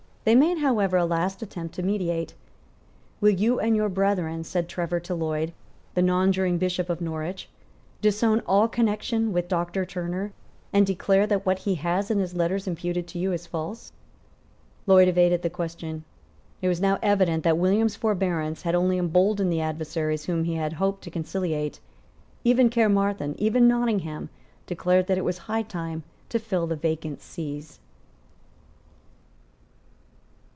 They 0.23 0.35
made, 0.35 0.59
however, 0.59 0.97
a 0.97 1.05
last 1.07 1.41
attempt 1.41 1.73
to 1.73 1.81
mediate. 1.81 2.35
"Will 3.21 3.31
you 3.31 3.59
and 3.59 3.75
your 3.75 3.89
brethren," 3.89 4.43
said 4.43 4.69
Trevor 4.69 4.99
to 4.99 5.15
Lloyd, 5.15 5.51
the 5.95 6.03
nonjuring 6.03 6.59
Bishop 6.59 6.91
of 6.91 7.01
Norwich, 7.01 7.49
"disown 8.01 8.41
all 8.45 8.67
connection 8.67 9.33
with 9.33 9.47
Doctor 9.47 9.83
Turner, 9.83 10.31
and 10.71 10.85
declare 10.85 11.25
that 11.25 11.43
what 11.43 11.57
he 11.57 11.73
has 11.73 12.11
in 12.11 12.19
his 12.19 12.35
letters 12.35 12.67
imputed 12.67 13.07
to 13.07 13.17
you 13.17 13.31
is 13.31 13.47
false?" 13.47 13.91
Lloyd 14.85 15.07
evaded 15.07 15.41
the 15.41 15.49
question. 15.49 16.03
It 16.61 16.67
was 16.67 16.79
now 16.79 16.99
evident 17.01 17.43
that 17.43 17.57
William's 17.57 17.95
forbearance 17.95 18.61
had 18.61 18.75
only 18.75 18.99
emboldened 18.99 19.51
the 19.51 19.61
adversaries 19.61 20.25
whom 20.25 20.43
he 20.43 20.53
had 20.53 20.73
hoped 20.73 21.03
to 21.05 21.09
conciliate. 21.09 21.79
Even 22.43 22.69
Caermarthen, 22.69 23.33
even 23.39 23.67
Nottingham, 23.67 24.29
declared 24.67 25.07
that 25.07 25.17
it 25.17 25.25
was 25.25 25.39
high 25.49 25.63
time 25.63 26.03
to 26.29 26.37
fill 26.37 26.67
the 26.67 26.75
vacant 26.75 27.21
sees. 27.23 27.79